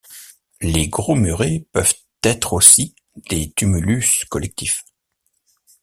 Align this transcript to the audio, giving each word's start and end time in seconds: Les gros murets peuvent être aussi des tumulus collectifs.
Les 0.61 0.87
gros 0.87 1.13
murets 1.13 1.67
peuvent 1.73 1.93
être 2.23 2.53
aussi 2.53 2.95
des 3.29 3.51
tumulus 3.51 4.25
collectifs. 4.31 4.81